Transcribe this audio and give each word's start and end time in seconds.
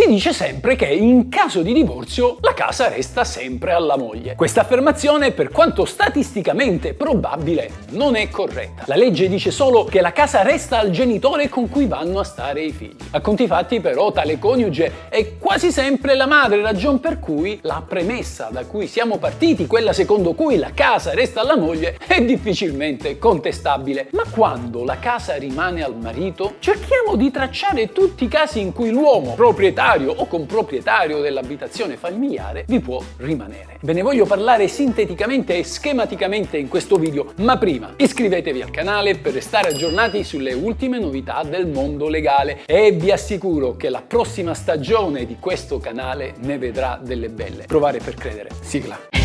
si 0.00 0.08
dice 0.08 0.32
sempre 0.32 0.76
che 0.76 0.86
in 0.86 1.28
caso 1.28 1.60
di 1.60 1.74
divorzio 1.74 2.38
la 2.40 2.54
casa 2.54 2.88
resta 2.88 3.22
sempre 3.22 3.72
alla 3.72 3.98
moglie. 3.98 4.34
Questa 4.34 4.62
affermazione, 4.62 5.32
per 5.32 5.50
quanto 5.50 5.84
statisticamente 5.84 6.94
probabile, 6.94 7.70
non 7.90 8.16
è 8.16 8.30
corretta. 8.30 8.84
La 8.86 8.96
legge 8.96 9.28
dice 9.28 9.50
solo 9.50 9.84
che 9.84 10.00
la 10.00 10.12
casa 10.12 10.40
resta 10.40 10.78
al 10.78 10.88
genitore 10.88 11.50
con 11.50 11.68
cui 11.68 11.86
vanno 11.86 12.20
a 12.20 12.24
stare 12.24 12.62
i 12.62 12.72
figli. 12.72 12.96
A 13.10 13.20
conti 13.20 13.46
fatti 13.46 13.80
però 13.80 14.10
tale 14.10 14.38
coniuge 14.38 15.08
è 15.10 15.36
quasi 15.36 15.70
sempre 15.70 16.14
la 16.14 16.26
madre, 16.26 16.62
ragion 16.62 16.98
per 16.98 17.18
cui 17.18 17.58
la 17.62 17.84
premessa 17.86 18.48
da 18.50 18.64
cui 18.64 18.86
siamo 18.86 19.18
partiti, 19.18 19.66
quella 19.66 19.92
secondo 19.92 20.32
cui 20.32 20.56
la 20.56 20.70
casa 20.72 21.12
resta 21.12 21.42
alla 21.42 21.58
moglie, 21.58 21.98
è 22.06 22.22
difficilmente 22.22 23.18
contestabile. 23.18 24.08
Ma 24.12 24.22
quando 24.30 24.82
la 24.82 24.98
casa 24.98 25.36
rimane 25.36 25.84
al 25.84 25.94
marito, 25.94 26.54
cerchiamo 26.58 27.16
di 27.16 27.30
tracciare 27.30 27.92
tutti 27.92 28.24
i 28.24 28.28
casi 28.28 28.60
in 28.60 28.72
cui 28.72 28.88
l'uomo, 28.88 29.34
proprietario 29.34 29.88
o 29.98 30.26
comproprietario 30.26 31.20
dell'abitazione 31.20 31.96
familiare, 31.96 32.64
vi 32.68 32.80
può 32.80 33.02
rimanere. 33.16 33.78
Ve 33.80 33.92
ne 33.92 34.02
voglio 34.02 34.24
parlare 34.24 34.68
sinteticamente 34.68 35.58
e 35.58 35.64
schematicamente 35.64 36.58
in 36.58 36.68
questo 36.68 36.96
video, 36.96 37.32
ma 37.38 37.58
prima 37.58 37.94
iscrivetevi 37.96 38.62
al 38.62 38.70
canale 38.70 39.16
per 39.16 39.32
restare 39.32 39.70
aggiornati 39.70 40.22
sulle 40.22 40.52
ultime 40.52 40.98
novità 40.98 41.42
del 41.42 41.66
mondo 41.66 42.08
legale 42.08 42.60
e 42.66 42.92
vi 42.92 43.10
assicuro 43.10 43.76
che 43.76 43.88
la 43.88 44.02
prossima 44.06 44.54
stagione 44.54 45.26
di 45.26 45.36
questo 45.40 45.78
canale 45.78 46.34
ne 46.40 46.58
vedrà 46.58 46.98
delle 47.02 47.28
belle. 47.28 47.64
Provare 47.64 47.98
per 47.98 48.14
credere. 48.14 48.50
Sigla. 48.60 49.19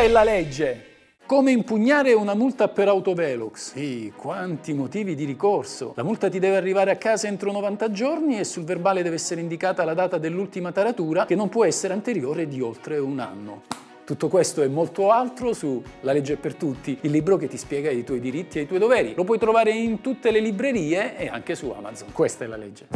È 0.00 0.08
la 0.08 0.24
legge. 0.24 0.84
Come 1.26 1.50
impugnare 1.50 2.14
una 2.14 2.32
multa 2.32 2.68
per 2.68 2.88
autovelox? 2.88 3.72
Sì, 3.74 4.10
quanti 4.16 4.72
motivi 4.72 5.14
di 5.14 5.26
ricorso. 5.26 5.92
La 5.94 6.02
multa 6.02 6.30
ti 6.30 6.38
deve 6.38 6.56
arrivare 6.56 6.90
a 6.90 6.96
casa 6.96 7.26
entro 7.26 7.52
90 7.52 7.90
giorni 7.90 8.38
e 8.38 8.44
sul 8.44 8.64
verbale 8.64 9.02
deve 9.02 9.16
essere 9.16 9.42
indicata 9.42 9.84
la 9.84 9.92
data 9.92 10.16
dell'ultima 10.16 10.72
taratura 10.72 11.26
che 11.26 11.34
non 11.34 11.50
può 11.50 11.66
essere 11.66 11.92
anteriore 11.92 12.48
di 12.48 12.62
oltre 12.62 12.96
un 12.96 13.18
anno. 13.18 13.64
Tutto 14.06 14.28
questo 14.28 14.62
e 14.62 14.68
molto 14.68 15.10
altro 15.10 15.52
su 15.52 15.82
La 16.00 16.12
legge 16.12 16.38
per 16.38 16.54
tutti, 16.54 16.96
il 17.02 17.10
libro 17.10 17.36
che 17.36 17.46
ti 17.46 17.58
spiega 17.58 17.90
i 17.90 18.02
tuoi 18.02 18.20
diritti 18.20 18.58
e 18.58 18.62
i 18.62 18.66
tuoi 18.66 18.78
doveri. 18.78 19.12
Lo 19.14 19.24
puoi 19.24 19.38
trovare 19.38 19.70
in 19.72 20.00
tutte 20.00 20.30
le 20.30 20.40
librerie 20.40 21.18
e 21.18 21.28
anche 21.28 21.54
su 21.54 21.68
Amazon. 21.76 22.10
Questa 22.12 22.42
è 22.42 22.46
la 22.46 22.56
legge. 22.56 22.86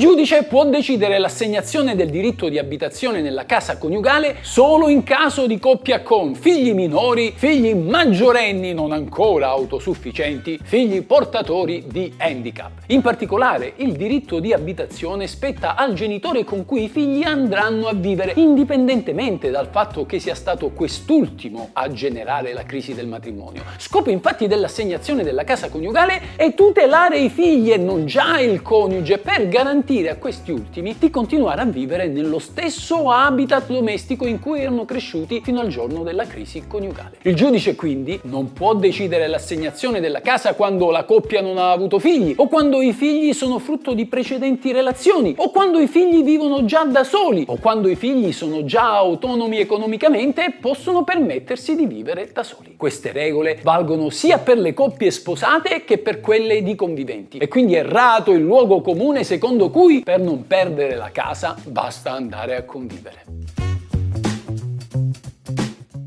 Giudice 0.00 0.44
può 0.44 0.64
decidere 0.64 1.18
l'assegnazione 1.18 1.94
del 1.94 2.08
diritto 2.08 2.48
di 2.48 2.58
abitazione 2.58 3.20
nella 3.20 3.44
casa 3.44 3.76
coniugale 3.76 4.38
solo 4.40 4.88
in 4.88 5.02
caso 5.02 5.46
di 5.46 5.58
coppia 5.58 6.00
con 6.00 6.34
figli 6.34 6.72
minori, 6.72 7.34
figli 7.36 7.74
maggiorenni 7.74 8.72
non 8.72 8.92
ancora 8.92 9.48
autosufficienti, 9.48 10.58
figli 10.62 11.02
portatori 11.02 11.84
di 11.86 12.14
handicap. 12.16 12.70
In 12.86 13.02
particolare, 13.02 13.74
il 13.76 13.92
diritto 13.92 14.38
di 14.38 14.54
abitazione 14.54 15.26
spetta 15.26 15.74
al 15.74 15.92
genitore 15.92 16.44
con 16.44 16.64
cui 16.64 16.84
i 16.84 16.88
figli 16.88 17.22
andranno 17.22 17.86
a 17.86 17.92
vivere, 17.92 18.32
indipendentemente 18.36 19.50
dal 19.50 19.68
fatto 19.70 20.06
che 20.06 20.18
sia 20.18 20.34
stato 20.34 20.70
quest'ultimo 20.70 21.68
a 21.74 21.92
generare 21.92 22.54
la 22.54 22.62
crisi 22.62 22.94
del 22.94 23.06
matrimonio. 23.06 23.64
Scopo 23.76 24.08
infatti 24.08 24.46
dell'assegnazione 24.46 25.24
della 25.24 25.44
casa 25.44 25.68
coniugale 25.68 26.36
è 26.36 26.54
tutelare 26.54 27.18
i 27.18 27.28
figli 27.28 27.70
e 27.70 27.76
non 27.76 28.06
già 28.06 28.40
il 28.40 28.62
coniuge 28.62 29.18
per 29.18 29.46
garantire 29.46 29.88
garantire 29.90 30.10
a 30.10 30.16
questi 30.16 30.52
ultimi 30.52 30.94
di 30.98 31.10
continuare 31.10 31.62
a 31.62 31.64
vivere 31.64 32.06
nello 32.06 32.38
stesso 32.38 33.10
habitat 33.10 33.66
domestico 33.66 34.24
in 34.24 34.38
cui 34.38 34.60
erano 34.60 34.84
cresciuti 34.84 35.40
fino 35.42 35.58
al 35.60 35.66
giorno 35.66 36.04
della 36.04 36.26
crisi 36.26 36.62
coniugale. 36.68 37.16
Il 37.22 37.34
giudice 37.34 37.74
quindi 37.74 38.18
non 38.24 38.52
può 38.52 38.74
decidere 38.74 39.26
l'assegnazione 39.26 39.98
della 39.98 40.20
casa 40.20 40.54
quando 40.54 40.90
la 40.90 41.04
coppia 41.04 41.40
non 41.40 41.58
ha 41.58 41.72
avuto 41.72 41.98
figli 41.98 42.34
o 42.36 42.46
quando 42.46 42.80
i 42.80 42.92
figli 42.92 43.32
sono 43.32 43.58
frutto 43.58 43.92
di 43.92 44.06
precedenti 44.06 44.70
relazioni 44.70 45.34
o 45.36 45.50
quando 45.50 45.80
i 45.80 45.88
figli 45.88 46.22
vivono 46.22 46.64
già 46.64 46.84
da 46.84 47.02
soli 47.02 47.44
o 47.48 47.56
quando 47.56 47.88
i 47.88 47.96
figli 47.96 48.32
sono 48.32 48.64
già 48.64 48.96
autonomi 48.96 49.58
economicamente 49.58 50.44
e 50.44 50.52
possono 50.52 51.02
permettersi 51.02 51.74
di 51.74 51.86
vivere 51.86 52.30
da 52.32 52.44
soli. 52.44 52.74
Queste 52.76 53.10
regole 53.10 53.58
valgono 53.62 54.08
sia 54.10 54.38
per 54.38 54.58
le 54.58 54.72
coppie 54.72 55.10
sposate 55.10 55.84
che 55.84 55.98
per 55.98 56.20
quelle 56.20 56.62
di 56.62 56.76
conviventi 56.76 57.38
e 57.38 57.48
quindi 57.48 57.74
errato 57.74 58.30
il 58.30 58.42
luogo 58.42 58.80
comune 58.80 59.24
secondo 59.24 59.69
cui 59.70 60.02
per 60.02 60.20
non 60.20 60.46
perdere 60.46 60.96
la 60.96 61.10
casa 61.10 61.56
basta 61.64 62.12
andare 62.12 62.56
a 62.56 62.64
convivere. 62.64 63.69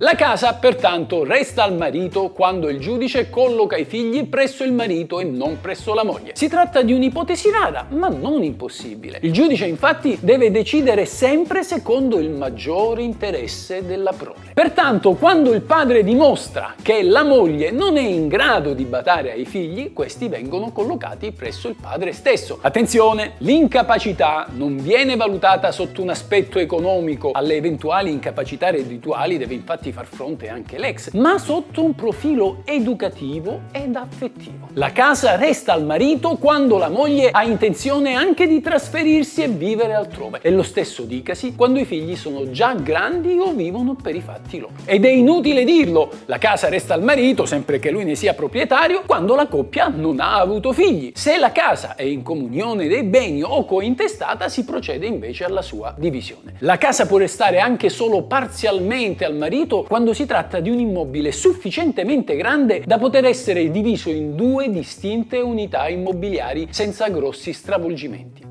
La 0.00 0.14
casa 0.14 0.54
pertanto 0.54 1.24
resta 1.24 1.64
al 1.64 1.74
marito 1.74 2.28
quando 2.28 2.68
il 2.68 2.78
giudice 2.78 3.30
colloca 3.30 3.76
i 3.76 3.84
figli 3.84 4.28
presso 4.28 4.62
il 4.62 4.72
marito 4.72 5.18
e 5.18 5.24
non 5.24 5.60
presso 5.60 5.92
la 5.92 6.04
moglie. 6.04 6.34
Si 6.36 6.46
tratta 6.46 6.82
di 6.82 6.92
un'ipotesi 6.92 7.50
rara, 7.50 7.84
ma 7.88 8.06
non 8.06 8.44
impossibile. 8.44 9.18
Il 9.22 9.32
giudice 9.32 9.66
infatti 9.66 10.16
deve 10.20 10.52
decidere 10.52 11.04
sempre 11.04 11.64
secondo 11.64 12.20
il 12.20 12.30
maggiore 12.30 13.02
interesse 13.02 13.84
della 13.84 14.12
prole. 14.12 14.52
Pertanto 14.54 15.14
quando 15.14 15.52
il 15.52 15.62
padre 15.62 16.04
dimostra 16.04 16.76
che 16.80 17.02
la 17.02 17.24
moglie 17.24 17.72
non 17.72 17.96
è 17.96 18.06
in 18.06 18.28
grado 18.28 18.74
di 18.74 18.84
badare 18.84 19.32
ai 19.32 19.46
figli, 19.46 19.92
questi 19.92 20.28
vengono 20.28 20.70
collocati 20.70 21.32
presso 21.32 21.66
il 21.66 21.74
padre 21.74 22.12
stesso. 22.12 22.60
Attenzione, 22.60 23.32
l'incapacità 23.38 24.46
non 24.50 24.76
viene 24.76 25.16
valutata 25.16 25.72
sotto 25.72 26.02
un 26.02 26.10
aspetto 26.10 26.60
economico, 26.60 27.32
alle 27.32 27.56
eventuali 27.56 28.12
incapacità 28.12 28.70
reddituali 28.70 29.38
deve 29.38 29.54
infatti 29.54 29.86
far 29.92 30.06
fronte 30.06 30.48
anche 30.48 30.78
l'ex, 30.78 31.12
ma 31.12 31.38
sotto 31.38 31.82
un 31.82 31.94
profilo 31.94 32.62
educativo 32.64 33.62
ed 33.72 33.96
affettivo. 33.96 34.68
La 34.74 34.92
casa 34.92 35.36
resta 35.36 35.72
al 35.72 35.84
marito 35.84 36.36
quando 36.36 36.78
la 36.78 36.88
moglie 36.88 37.30
ha 37.30 37.42
intenzione 37.42 38.14
anche 38.14 38.46
di 38.46 38.60
trasferirsi 38.60 39.42
e 39.42 39.48
vivere 39.48 39.94
altrove. 39.94 40.40
E 40.42 40.50
lo 40.50 40.62
stesso 40.62 41.02
dicasi 41.02 41.54
quando 41.54 41.78
i 41.78 41.84
figli 41.84 42.16
sono 42.16 42.50
già 42.50 42.74
grandi 42.74 43.38
o 43.38 43.52
vivono 43.52 43.96
per 44.00 44.14
i 44.14 44.20
fatti 44.20 44.58
loro. 44.58 44.72
Ed 44.84 45.04
è 45.04 45.10
inutile 45.10 45.64
dirlo, 45.64 46.10
la 46.26 46.38
casa 46.38 46.68
resta 46.68 46.94
al 46.94 47.02
marito, 47.02 47.46
sempre 47.46 47.78
che 47.78 47.90
lui 47.90 48.04
ne 48.04 48.14
sia 48.14 48.34
proprietario, 48.34 49.02
quando 49.06 49.34
la 49.34 49.46
coppia 49.46 49.88
non 49.88 50.20
ha 50.20 50.38
avuto 50.38 50.72
figli. 50.72 51.12
Se 51.14 51.38
la 51.38 51.52
casa 51.52 51.94
è 51.94 52.02
in 52.02 52.22
comunione 52.22 52.86
dei 52.88 53.02
beni 53.02 53.42
o 53.42 53.64
cointestata, 53.64 54.48
si 54.48 54.64
procede 54.64 55.06
invece 55.06 55.44
alla 55.44 55.62
sua 55.62 55.94
divisione. 55.96 56.54
La 56.60 56.78
casa 56.78 57.06
può 57.06 57.18
restare 57.18 57.58
anche 57.58 57.88
solo 57.88 58.22
parzialmente 58.22 59.24
al 59.24 59.34
marito 59.34 59.77
quando 59.84 60.14
si 60.14 60.26
tratta 60.26 60.60
di 60.60 60.70
un 60.70 60.78
immobile 60.78 61.32
sufficientemente 61.32 62.36
grande 62.36 62.82
da 62.86 62.98
poter 62.98 63.24
essere 63.24 63.70
diviso 63.70 64.10
in 64.10 64.34
due 64.34 64.70
distinte 64.70 65.38
unità 65.38 65.88
immobiliari 65.88 66.68
senza 66.70 67.08
grossi 67.08 67.52
stravolgimenti. 67.52 68.47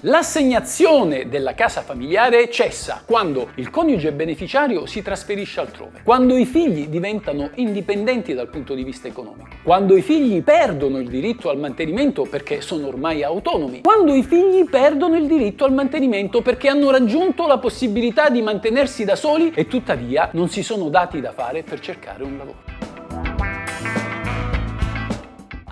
L'assegnazione 0.00 1.26
della 1.26 1.54
casa 1.54 1.80
familiare 1.80 2.50
cessa 2.50 3.02
quando 3.06 3.52
il 3.54 3.70
coniuge 3.70 4.12
beneficiario 4.12 4.84
si 4.84 5.00
trasferisce 5.00 5.60
altrove, 5.60 6.02
quando 6.04 6.36
i 6.36 6.44
figli 6.44 6.88
diventano 6.88 7.50
indipendenti 7.54 8.34
dal 8.34 8.50
punto 8.50 8.74
di 8.74 8.84
vista 8.84 9.08
economico, 9.08 9.48
quando 9.62 9.96
i 9.96 10.02
figli 10.02 10.42
perdono 10.42 10.98
il 10.98 11.08
diritto 11.08 11.48
al 11.48 11.58
mantenimento 11.58 12.24
perché 12.24 12.60
sono 12.60 12.88
ormai 12.88 13.22
autonomi, 13.22 13.80
quando 13.80 14.12
i 14.12 14.22
figli 14.22 14.68
perdono 14.68 15.16
il 15.16 15.26
diritto 15.26 15.64
al 15.64 15.72
mantenimento 15.72 16.42
perché 16.42 16.68
hanno 16.68 16.90
raggiunto 16.90 17.46
la 17.46 17.58
possibilità 17.58 18.28
di 18.28 18.42
mantenersi 18.42 19.04
da 19.04 19.16
soli 19.16 19.50
e 19.54 19.66
tuttavia 19.66 20.28
non 20.32 20.50
si 20.50 20.62
sono 20.62 20.90
dati 20.90 21.22
da 21.22 21.32
fare 21.32 21.62
per 21.62 21.80
cercare 21.80 22.22
un 22.22 22.36
lavoro 22.36 22.95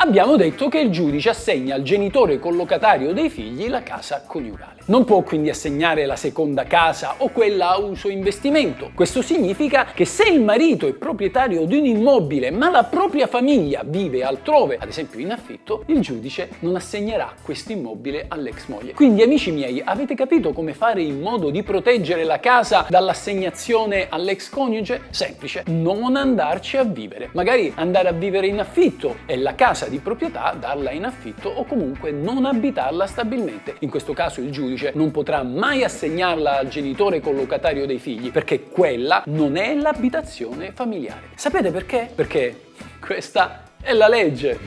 abbiamo 0.05 0.37
detto 0.37 0.69
che 0.69 0.81
il 0.81 0.91
giudice 0.91 1.31
assegna 1.31 1.75
al 1.75 1.83
genitore 1.83 2.39
collocatario 2.39 3.15
dei 3.15 3.31
figli 3.31 3.69
la 3.69 3.83
casa 3.83 4.23
coniugale. 4.27 4.83
Non 4.87 5.05
può 5.05 5.23
quindi 5.23 5.49
assegnare 5.49 6.05
la 6.05 6.15
seconda 6.15 6.65
casa 6.65 7.15
o 7.19 7.31
quella 7.31 7.71
a 7.71 7.79
uso 7.79 8.11
investimento. 8.11 8.91
Questo 8.95 9.23
significa 9.23 9.87
che 9.95 10.05
se 10.05 10.29
il 10.29 10.43
marito 10.43 10.87
è 10.87 10.93
proprietario 10.93 11.65
di 11.65 11.79
un 11.79 11.87
immobile 11.87 12.51
ma 12.51 12.69
la 12.69 12.85
propria 12.85 13.27
famiglia 13.27 13.81
vive 13.83 14.23
altrove, 14.25 14.77
ad 14.79 14.89
esempio 14.89 15.21
in 15.21 15.33
affitto, 15.33 15.85
il 15.87 16.01
giudice 16.01 16.51
non 16.59 16.77
assegnerà 16.77 17.33
questo 17.43 17.73
immobile 17.73 18.27
all'ex 18.29 18.67
moglie. 18.67 18.93
Quindi 18.93 19.23
amici 19.23 19.53
miei, 19.53 19.81
avete 19.83 20.15
capito 20.15 20.53
come 20.53 20.75
fare 20.75 21.01
in 21.01 21.19
modo 21.23 21.49
di 21.49 21.63
proteggere 21.63 22.25
la 22.25 22.41
casa 22.41 22.85
dall'assegnazione 22.91 24.09
all'ex 24.11 24.51
coniuge? 24.51 25.05
Semplice, 25.09 25.63
non 25.69 26.17
andarci 26.17 26.77
a 26.77 26.85
vivere. 26.85 27.31
Magari 27.33 27.73
andare 27.75 28.09
a 28.09 28.13
vivere 28.13 28.49
in 28.49 28.61
affitto 28.61 29.17
e 29.25 29.39
la 29.39 29.55
casa 29.55 29.87
di 29.87 29.94
di 29.95 30.01
proprietà, 30.01 30.57
darla 30.59 30.91
in 30.91 31.05
affitto 31.05 31.49
o 31.49 31.65
comunque 31.65 32.11
non 32.11 32.45
abitarla 32.45 33.07
stabilmente. 33.07 33.77
In 33.81 33.91
questo 33.91 34.13
caso 34.13 34.41
il 34.41 34.51
giudice 34.51 34.91
non 34.95 35.13
potrà 35.13 35.45
mai 35.45 35.85
assegnarla 35.85 36.59
al 36.59 36.69
genitore 36.69 37.21
collocatario 37.21 37.87
dei 37.87 38.01
figli 38.01 38.33
perché 38.33 38.65
quella 38.65 39.23
non 39.27 39.57
è 39.57 39.73
l'abitazione 39.77 40.73
familiare. 40.73 41.29
Sapete 41.37 41.71
perché? 41.71 42.11
Perché 42.13 42.73
questa 42.99 43.63
è 43.81 43.93
la 43.93 44.09
legge. 44.09 44.59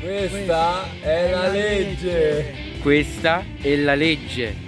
Questa 0.00 0.84
è 1.02 1.30
la 1.30 1.48
legge. 1.48 2.54
Questa 2.80 3.44
è 3.60 3.76
la 3.76 3.94
legge. 3.94 4.67